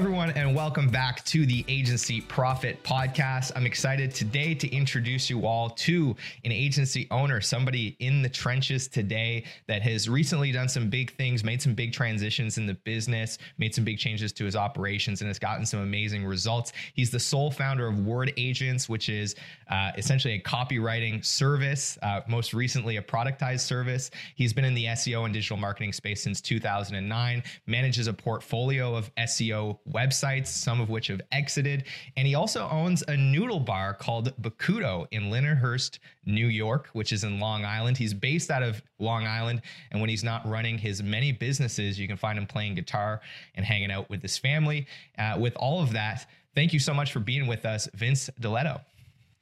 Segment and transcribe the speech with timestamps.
[0.00, 3.52] Everyone, and welcome back to the Agency Profit Podcast.
[3.54, 8.88] I'm excited today to introduce you all to an agency owner, somebody in the trenches
[8.88, 13.36] today that has recently done some big things, made some big transitions in the business,
[13.58, 16.72] made some big changes to his operations, and has gotten some amazing results.
[16.94, 19.34] He's the sole founder of Word Agents, which is
[19.68, 24.10] uh, essentially a copywriting service, uh, most recently, a productized service.
[24.34, 29.14] He's been in the SEO and digital marketing space since 2009, manages a portfolio of
[29.16, 31.84] SEO websites, some of which have exited.
[32.16, 37.24] And he also owns a noodle bar called Bakuta in Lindenhurst, New York, which is
[37.24, 37.96] in Long Island.
[37.96, 39.62] He's based out of Long Island.
[39.90, 43.20] And when he's not running his many businesses, you can find him playing guitar
[43.54, 44.86] and hanging out with his family.
[45.18, 48.80] Uh, with all of that, thank you so much for being with us, Vince D'Eletto.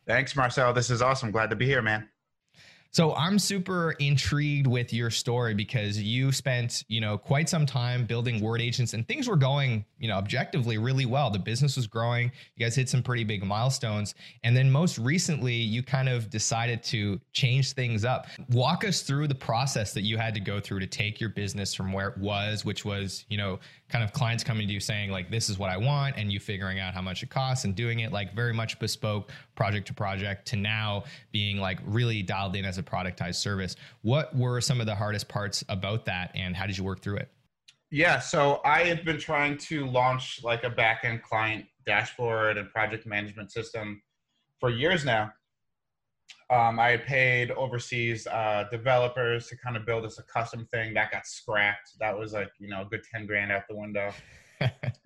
[0.07, 0.73] Thanks, Marcel.
[0.73, 1.31] This is awesome.
[1.31, 2.09] Glad to be here, man.
[2.91, 8.07] So I'm super intrigued with your story because you spent, you know, quite some time
[8.07, 11.31] building Word Agents and things were going, you know, objectively really well.
[11.31, 12.33] The business was growing.
[12.57, 14.15] You guys hit some pretty big milestones.
[14.43, 18.27] And then most recently, you kind of decided to change things up.
[18.49, 21.75] Walk us through the process that you had to go through to take your business
[21.75, 25.11] from where it was, which was, you know, kind of clients coming to you saying
[25.11, 27.75] like this is what I want and you figuring out how much it costs and
[27.75, 32.55] doing it like very much bespoke project to project to now being like really dialed
[32.57, 33.77] in as a productized service.
[34.03, 37.17] What were some of the hardest parts about that and how did you work through
[37.17, 37.31] it?
[37.91, 43.07] Yeah, so I have been trying to launch like a backend client dashboard and project
[43.07, 44.03] management system
[44.61, 45.33] for years now.
[46.51, 50.95] Um, I had paid overseas uh, developers to kind of build us a custom thing
[50.95, 51.99] that got scrapped.
[52.01, 54.13] That was like you know a good ten grand out the window.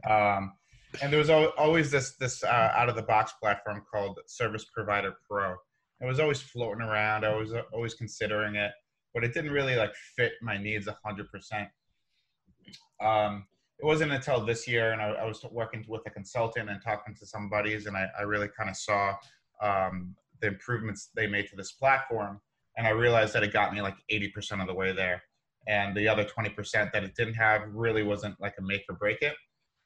[0.08, 0.52] um,
[1.00, 5.14] and there was always this this uh, out of the box platform called Service Provider
[5.28, 5.54] Pro.
[6.00, 7.24] It was always floating around.
[7.24, 8.72] I was always considering it,
[9.14, 11.68] but it didn't really like fit my needs hundred percent.
[13.00, 13.46] Um,
[13.80, 17.16] it wasn't until this year, and I, I, was working with a consultant and talking
[17.16, 19.16] to some buddies, and I, I really kind of saw
[19.60, 22.40] um, the improvements they made to this platform.
[22.76, 25.22] And I realized that it got me like 80% of the way there.
[25.68, 29.22] And the other 20% that it didn't have really wasn't like a make or break
[29.22, 29.34] it.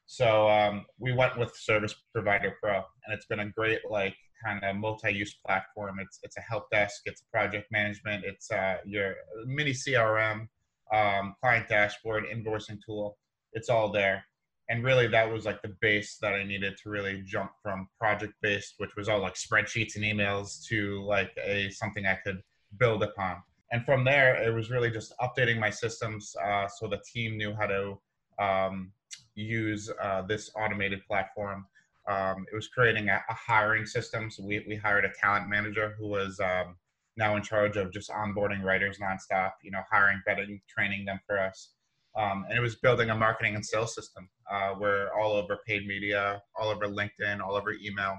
[0.07, 4.15] So um, we went with Service Provider Pro, and it's been a great like
[4.45, 5.99] kind of multi-use platform.
[6.01, 9.17] It's it's a help desk, it's project management, it's uh, your
[9.47, 10.47] mini CRM,
[10.95, 13.19] um, client dashboard, invoicing tool.
[13.53, 14.25] It's all there
[14.69, 18.35] and really that was like the base that i needed to really jump from project
[18.43, 22.43] based which was all like spreadsheets and emails to like a something i could
[22.79, 23.43] build upon.
[23.73, 27.55] And from there it was really just updating my systems uh, so the team knew
[27.55, 27.99] how to
[28.39, 28.93] um,
[29.35, 31.67] use uh, this automated platform.
[32.09, 35.97] Um, it was creating a, a, hiring system so we, we hired a talent manager
[35.99, 36.77] who was um,
[37.17, 41.37] now in charge of just onboarding writers nonstop you know hiring vetting training them for
[41.37, 41.71] us
[42.17, 45.87] um, and it was building a marketing and sales system uh, where all over paid
[45.87, 48.19] media, all over LinkedIn, all over email.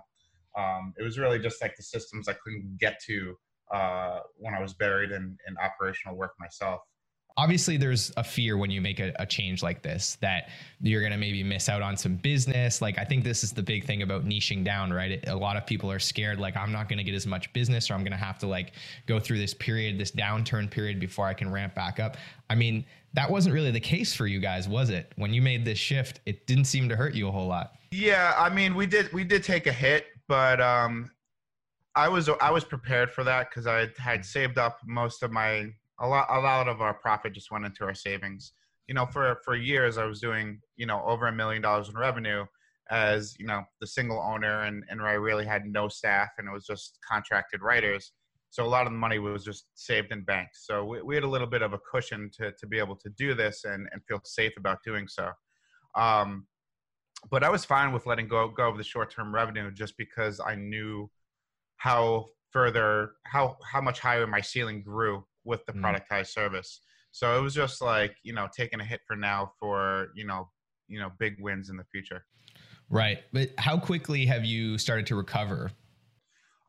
[0.58, 3.36] Um, it was really just like the systems I couldn't get to
[3.74, 6.82] uh, when I was buried in, in operational work myself
[7.38, 10.50] obviously there's a fear when you make a, a change like this that
[10.82, 12.82] you're going to maybe miss out on some business.
[12.82, 15.12] Like i think this is the big thing about niching down right?
[15.12, 17.52] It, a lot of people are scared like i'm not going to get as much
[17.54, 18.74] business or i'm going to have to like
[19.06, 22.18] go through this period this downturn period before i can ramp back up.
[22.50, 25.12] I mean that wasn't really the case for you guys was it?
[25.16, 27.74] When you made this shift it didn't seem to hurt you a whole lot.
[27.92, 31.12] Yeah i mean we did we did take a hit but um
[31.96, 35.72] I was I was prepared for that because I had saved up most of my
[36.00, 38.54] a lot a lot of our profit just went into our savings.
[38.88, 41.96] You know for for years i was doing you know over a million dollars in
[41.98, 42.46] revenue
[42.90, 46.54] as you know the single owner and and i really had no staff and it
[46.54, 48.14] was just contracted writers.
[48.50, 50.66] So a lot of the money was just saved in banks.
[50.66, 53.10] So we, we had a little bit of a cushion to to be able to
[53.18, 55.32] do this and and feel safe about doing so.
[55.96, 56.48] Um
[57.32, 60.40] but i was fine with letting go go of the short term revenue just because
[60.40, 61.10] i knew
[61.78, 65.82] how further how how much higher my ceiling grew with the mm.
[65.82, 66.82] productized service.
[67.12, 70.50] So it was just like, you know, taking a hit for now for, you know,
[70.88, 72.26] you know, big wins in the future.
[72.90, 73.20] Right.
[73.34, 75.72] But how quickly have you started to recover?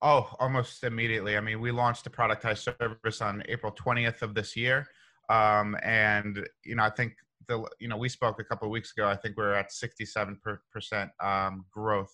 [0.01, 1.37] Oh, almost immediately.
[1.37, 4.87] I mean, we launched the productized service on April 20th of this year.
[5.29, 7.13] Um, and, you know, I think
[7.49, 9.09] the, you know, we spoke a couple of weeks ago.
[9.09, 12.13] I think we are at 67% um, growth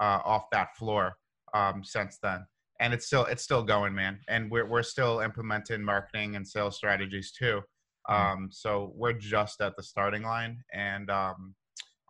[0.00, 1.14] uh, off that floor
[1.54, 2.44] um, since then.
[2.82, 4.18] And it's still, it's still going, man.
[4.28, 7.60] And we're, we're still implementing marketing and sales strategies too.
[8.06, 8.14] Hmm.
[8.14, 11.54] Um, so we're just at the starting line and, um,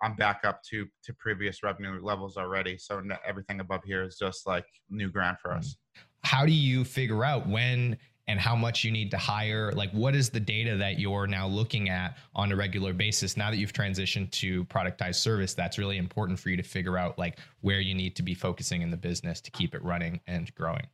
[0.04, 2.76] I'm back up to to previous revenue levels already.
[2.76, 5.76] So everything above here is just like new ground for us.
[6.24, 7.96] How do you figure out when
[8.28, 9.72] and how much you need to hire?
[9.72, 13.50] Like, what is the data that you're now looking at on a regular basis now
[13.50, 15.54] that you've transitioned to productized service?
[15.54, 18.82] That's really important for you to figure out like where you need to be focusing
[18.82, 20.86] in the business to keep it running and growing.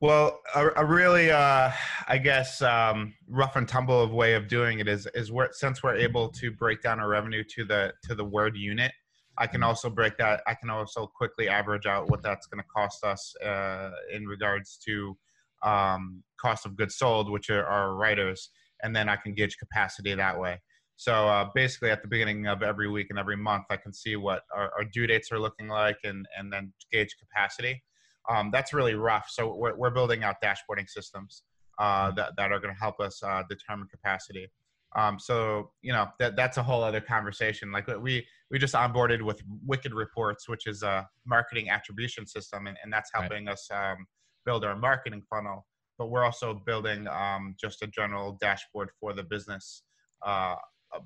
[0.00, 1.70] Well, a, a really, uh,
[2.08, 5.82] I guess, um, rough and tumble of way of doing it is is where since
[5.82, 8.92] we're able to break down our revenue to the to the word unit,
[9.38, 10.42] I can also break that.
[10.46, 14.78] I can also quickly average out what that's going to cost us uh, in regards
[14.84, 15.16] to
[15.64, 18.50] um, cost of goods sold, which are our writers,
[18.82, 20.60] and then I can gauge capacity that way.
[20.96, 24.14] So uh, basically, at the beginning of every week and every month, I can see
[24.14, 27.82] what our, our due dates are looking like, and and then gauge capacity
[28.28, 29.26] um, that's really rough.
[29.28, 31.42] So we're, we're building out dashboarding systems
[31.78, 32.16] uh, mm-hmm.
[32.16, 34.50] that, that are going to help us uh, determine capacity.
[34.96, 37.72] Um, so you know that that's a whole other conversation.
[37.72, 42.76] Like we we just onboarded with Wicked Reports, which is a marketing attribution system, and,
[42.84, 43.54] and that's helping right.
[43.54, 44.06] us um,
[44.44, 45.66] build our marketing funnel.
[45.98, 49.82] But we're also building um, just a general dashboard for the business
[50.24, 50.56] uh,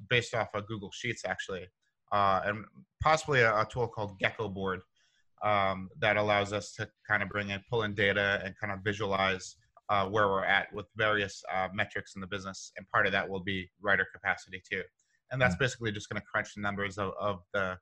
[0.09, 1.67] based off of Google Sheets, actually,
[2.13, 2.65] uh, and
[3.03, 4.81] possibly a, a, tool called Geckoboard,
[5.45, 8.81] um, that allows us to kind of bring in, pull in data and kind of
[8.83, 9.57] visualize
[9.91, 12.73] uh, where we're at with various uh, metrics in the business.
[12.77, 14.83] And part of that will be writer capacity too.
[15.31, 15.61] And that's mm.
[15.61, 17.79] basically just going to crunch the numbers of, of the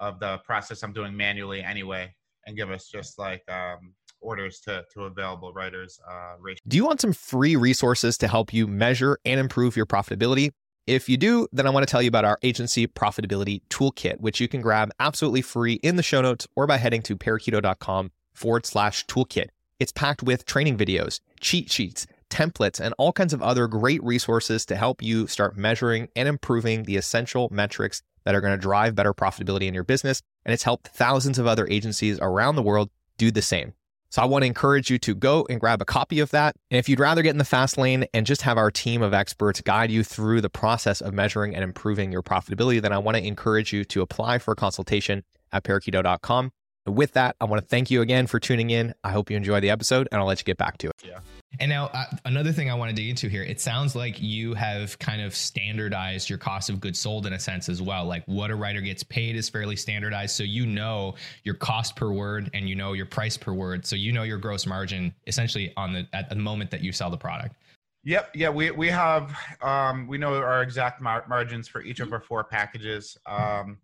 [0.00, 2.12] of the process I'm doing manually anyway,
[2.46, 6.00] and give us just like um, orders to to available writers.
[6.08, 6.34] Uh.
[6.66, 10.50] Do you want some free resources to help you measure and improve your profitability?
[10.86, 14.38] If you do, then I want to tell you about our agency profitability toolkit, which
[14.38, 18.66] you can grab absolutely free in the show notes or by heading to parakeeto.com forward
[18.66, 19.46] slash toolkit.
[19.80, 24.66] It's packed with training videos, cheat sheets, templates, and all kinds of other great resources
[24.66, 28.94] to help you start measuring and improving the essential metrics that are going to drive
[28.94, 30.20] better profitability in your business.
[30.44, 33.72] And it's helped thousands of other agencies around the world do the same.
[34.14, 36.54] So I want to encourage you to go and grab a copy of that.
[36.70, 39.12] And if you'd rather get in the fast lane and just have our team of
[39.12, 43.16] experts guide you through the process of measuring and improving your profitability, then I want
[43.16, 46.52] to encourage you to apply for a consultation at parakeeto.com.
[46.86, 48.94] With that, I want to thank you again for tuning in.
[49.02, 50.92] I hope you enjoy the episode and I'll let you get back to it.
[51.04, 51.18] Yeah.
[51.60, 54.54] And now, uh, another thing I want to dig into here it sounds like you
[54.54, 58.04] have kind of standardized your cost of goods sold in a sense as well.
[58.04, 60.36] Like what a writer gets paid is fairly standardized.
[60.36, 61.14] So you know
[61.44, 63.86] your cost per word and you know your price per word.
[63.86, 67.10] So you know your gross margin essentially on the at the moment that you sell
[67.10, 67.56] the product.
[68.04, 68.30] Yep.
[68.34, 68.50] Yeah.
[68.50, 72.44] We, we have, um, we know our exact mar- margins for each of our four
[72.44, 73.16] packages.
[73.24, 73.78] Um,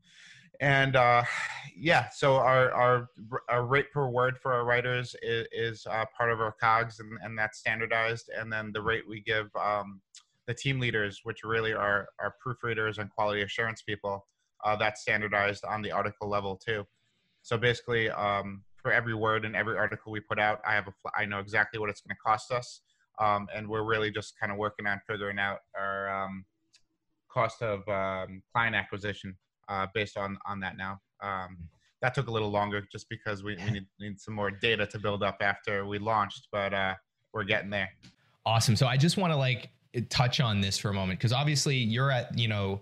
[0.60, 1.22] and uh,
[1.74, 3.08] yeah, so our, our,
[3.48, 7.18] our rate per word for our writers is, is uh, part of our COGS, and,
[7.22, 8.30] and that's standardized.
[8.36, 10.02] And then the rate we give um,
[10.46, 14.26] the team leaders, which really are our proofreaders and quality assurance people,
[14.64, 16.84] uh, that's standardized on the article level too.
[17.42, 20.92] So basically, um, for every word and every article we put out, I have a
[21.16, 22.82] I know exactly what it's going to cost us,
[23.18, 26.44] um, and we're really just kind of working on figuring out our um,
[27.30, 29.36] cost of um, client acquisition
[29.70, 31.00] uh, based on on that now.
[31.22, 31.56] Um,
[32.02, 34.98] that took a little longer just because we, we need, need some more data to
[34.98, 36.94] build up after we launched, but uh,
[37.34, 37.90] we're getting there.
[38.46, 38.74] Awesome.
[38.74, 39.70] So I just want to like
[40.08, 42.80] touch on this for a moment because obviously you're at you know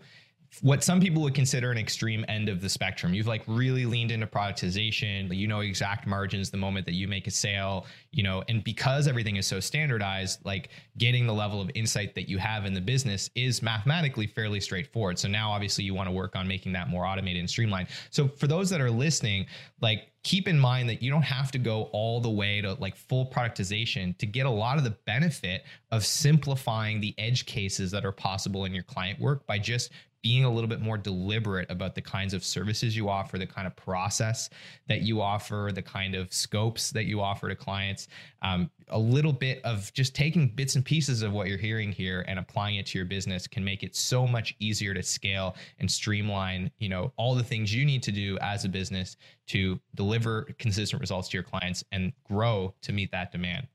[0.62, 3.14] what some people would consider an extreme end of the spectrum.
[3.14, 5.34] You've like really leaned into productization.
[5.36, 9.06] You know exact margins the moment that you make a sale, you know, and because
[9.06, 12.80] everything is so standardized, like getting the level of insight that you have in the
[12.80, 15.18] business is mathematically fairly straightforward.
[15.18, 17.88] So now obviously you want to work on making that more automated and streamlined.
[18.10, 19.46] So for those that are listening,
[19.80, 22.96] like keep in mind that you don't have to go all the way to like
[22.96, 28.04] full productization to get a lot of the benefit of simplifying the edge cases that
[28.04, 29.90] are possible in your client work by just
[30.22, 33.66] being a little bit more deliberate about the kinds of services you offer, the kind
[33.66, 34.50] of process
[34.88, 38.08] that you offer, the kind of scopes that you offer to clients.
[38.42, 42.24] Um, a little bit of just taking bits and pieces of what you're hearing here
[42.26, 45.90] and applying it to your business can make it so much easier to scale and
[45.90, 49.16] streamline, you know, all the things you need to do as a business
[49.48, 53.66] to deliver consistent results to your clients and grow to meet that demand.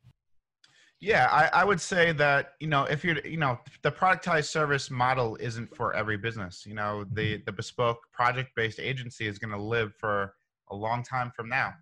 [1.04, 4.90] Yeah, I, I, would say that you know if you're you know the productized service
[4.90, 6.64] model isn't for every business.
[6.66, 7.44] You know the mm-hmm.
[7.46, 10.34] the bespoke project based agency is going to live for
[10.72, 11.74] a long time from now.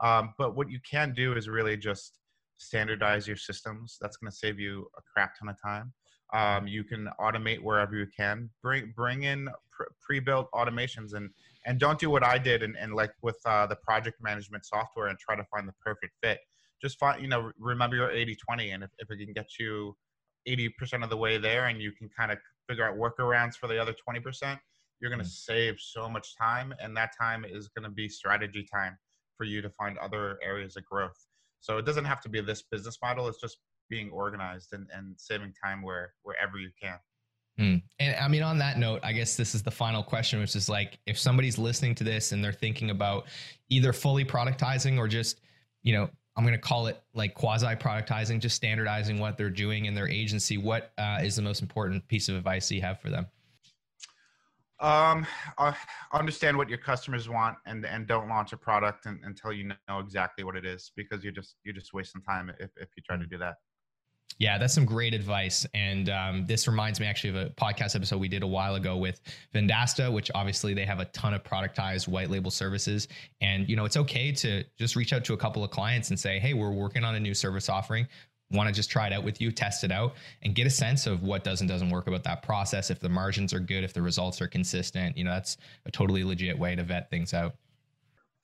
[0.00, 2.18] Um, but what you can do is really just
[2.56, 3.98] standardize your systems.
[4.00, 5.92] That's going to save you a crap ton of time.
[6.34, 8.50] Um, you can automate wherever you can.
[8.64, 9.48] Bring bring in
[10.00, 11.30] pre-built automations and
[11.66, 15.06] and don't do what I did and, and like with uh, the project management software
[15.06, 16.40] and try to find the perfect fit.
[16.82, 19.96] Just find you know remember your 80-20 and if, if it can get you
[20.48, 23.80] 80% of the way there and you can kind of figure out workarounds for the
[23.80, 24.58] other 20%,
[25.00, 25.30] you're going to mm.
[25.30, 28.96] save so much time and that time is going to be strategy time
[29.36, 31.26] for you to find other areas of growth.
[31.60, 33.28] So it doesn't have to be this business model.
[33.28, 33.58] It's just
[33.90, 36.98] being organized and, and saving time where wherever you can.
[37.58, 37.76] Hmm.
[37.98, 40.68] And I mean, on that note, I guess this is the final question, which is
[40.68, 43.26] like, if somebody's listening to this and they're thinking about
[43.70, 45.40] either fully productizing or just,
[45.82, 49.86] you know, I'm going to call it like quasi productizing, just standardizing what they're doing
[49.86, 50.58] in their agency.
[50.58, 53.26] What uh, is the most important piece of advice you have for them?
[54.78, 55.26] Um,
[55.56, 55.72] uh,
[56.12, 60.44] understand what your customers want and and don't launch a product until you know exactly
[60.44, 63.26] what it is because you're just you're just wasting time if if you try to
[63.26, 63.54] do that.
[64.38, 65.64] Yeah, that's some great advice.
[65.72, 68.96] And um, this reminds me actually of a podcast episode we did a while ago
[68.98, 69.20] with
[69.54, 73.08] Vendasta, which obviously they have a ton of productized white label services.
[73.40, 76.20] And, you know, it's okay to just reach out to a couple of clients and
[76.20, 78.06] say, hey, we're working on a new service offering.
[78.50, 81.06] Want to just try it out with you, test it out, and get a sense
[81.06, 82.90] of what does and doesn't work about that process.
[82.90, 85.56] If the margins are good, if the results are consistent, you know, that's
[85.86, 87.54] a totally legit way to vet things out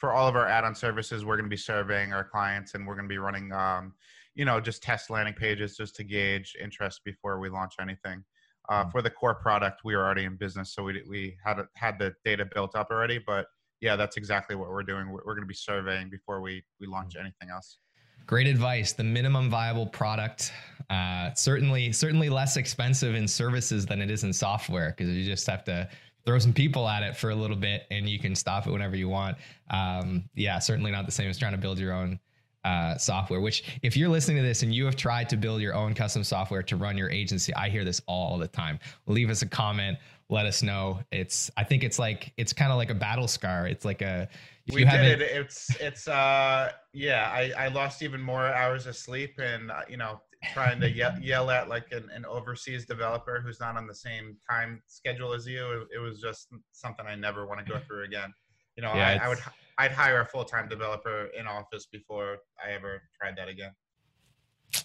[0.03, 2.97] for all of our add-on services, we're going to be surveying our clients and we're
[2.97, 3.95] going to be running, um,
[4.35, 8.25] you know, just test landing pages just to gauge interest before we launch anything.
[8.69, 8.93] Uh, mm.
[8.93, 12.15] For the core product, we were already in business, so we we had had the
[12.25, 13.19] data built up already.
[13.19, 13.47] But
[13.81, 15.09] yeah, that's exactly what we're doing.
[15.11, 17.21] We're, we're going to be surveying before we we launch mm.
[17.21, 17.79] anything else.
[18.27, 18.93] Great advice.
[18.93, 20.53] The minimum viable product,
[20.91, 25.47] uh, certainly certainly less expensive in services than it is in software because you just
[25.49, 25.89] have to
[26.25, 28.97] throw some people at it for a little bit and you can stop it whenever
[28.97, 29.37] you want.
[29.71, 32.21] Um, yeah, certainly not the same as trying to build your own
[32.65, 33.41] uh, software.
[33.41, 36.25] Which, if you're listening to this and you have tried to build your own custom
[36.25, 38.79] software to run your agency, I hear this all the time.
[39.07, 39.99] Leave us a comment.
[40.29, 41.01] Let us know.
[41.11, 41.51] It's.
[41.57, 43.67] I think it's like it's kind of like a battle scar.
[43.67, 44.29] It's like a.
[44.73, 45.23] we did it.
[45.23, 45.75] It's.
[45.81, 46.09] It's.
[46.09, 46.73] Uh.
[46.93, 47.31] Yeah.
[47.33, 47.53] I.
[47.59, 50.21] I lost even more hours of sleep, and uh, you know,
[50.53, 54.37] trying to yell, yell at like an, an, overseas developer who's not on the same
[54.49, 55.83] time schedule as you.
[55.83, 58.33] It, it was just something I never want to go through again.
[58.77, 59.39] You know, yeah, I, I, would
[59.79, 63.73] I'd hire a full time developer in office before I ever tried that again.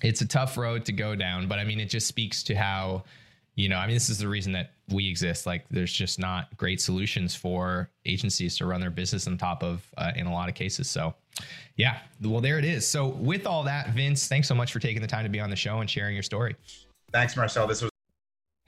[0.04, 3.04] It's a tough road to go down, but I mean, it just speaks to how
[3.58, 5.48] you know, I mean, this is the reason that we exist.
[5.48, 9.84] Like, there's just not great solutions for agencies to run their business on top of
[9.98, 10.88] uh, in a lot of cases.
[10.88, 11.16] So,
[11.76, 12.88] yeah, well, there it is.
[12.88, 15.50] So, with all that, Vince, thanks so much for taking the time to be on
[15.50, 16.56] the show and sharing your story.
[17.12, 17.66] Thanks, Marcel.
[17.66, 17.90] This was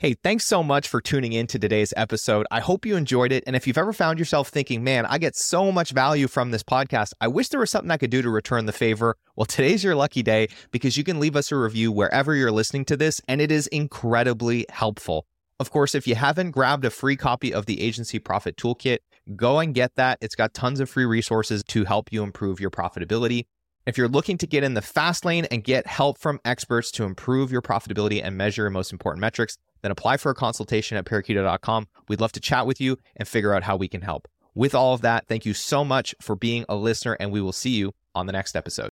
[0.02, 2.48] Hey, thanks so much for tuning in to today's episode.
[2.50, 3.44] I hope you enjoyed it.
[3.46, 6.64] And if you've ever found yourself thinking, man, I get so much value from this
[6.64, 9.18] podcast, I wish there was something I could do to return the favor.
[9.36, 12.86] Well, today's your lucky day because you can leave us a review wherever you're listening
[12.86, 15.26] to this, and it is incredibly helpful.
[15.60, 19.00] Of course, if you haven't grabbed a free copy of the Agency Profit Toolkit,
[19.36, 20.18] go and get that.
[20.22, 23.48] It's got tons of free resources to help you improve your profitability.
[23.86, 27.06] If you're looking to get in the fast lane and get help from experts to
[27.06, 31.06] improve your profitability and measure your most important metrics, then apply for a consultation at
[31.06, 31.88] parakeeto.com.
[32.08, 34.28] We'd love to chat with you and figure out how we can help.
[34.56, 37.54] With all of that, thank you so much for being a listener, and we will
[37.54, 38.89] see you on the next episode.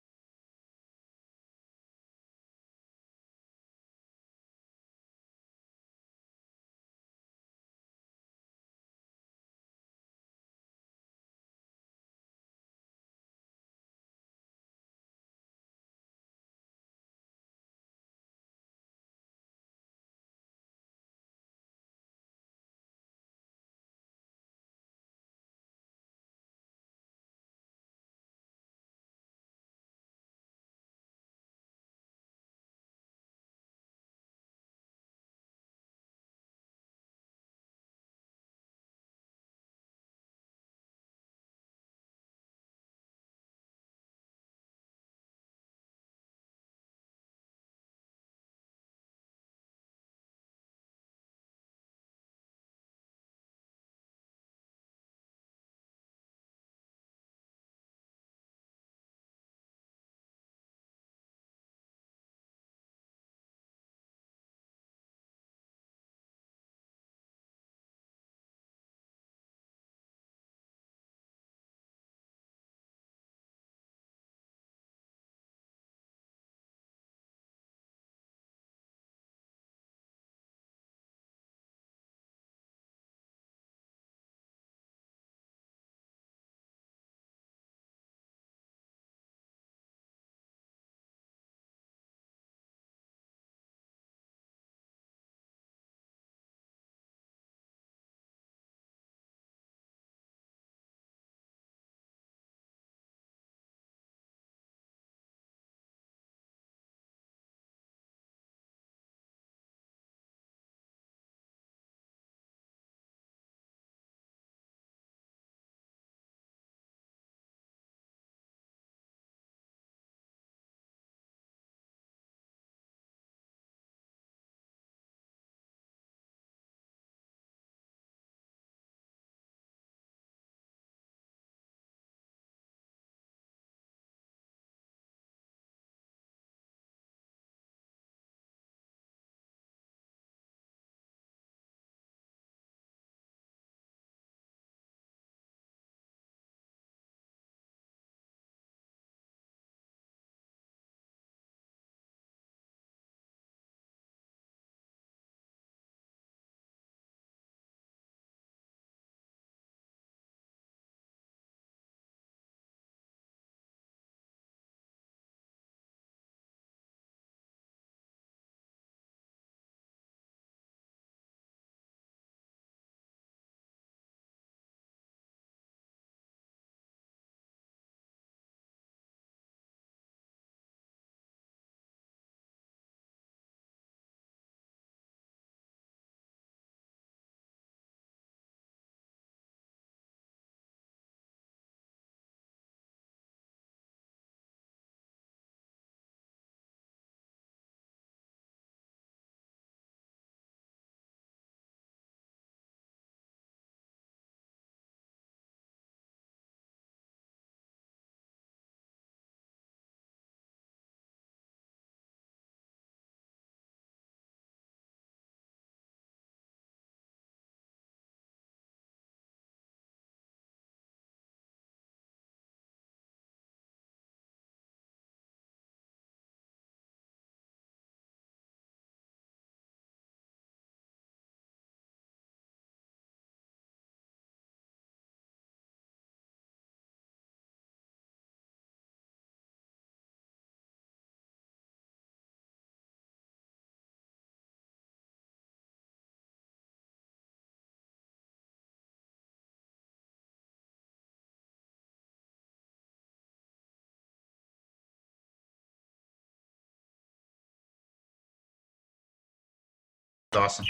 [260.37, 260.67] Awesome.